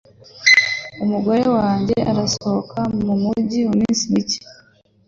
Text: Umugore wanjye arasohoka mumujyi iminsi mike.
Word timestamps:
Umugore 1.03 1.45
wanjye 1.57 1.95
arasohoka 2.11 2.79
mumujyi 3.05 3.59
iminsi 3.67 4.03
mike. 4.11 4.39